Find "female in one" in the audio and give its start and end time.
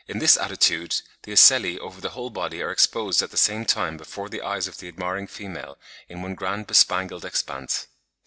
5.27-6.33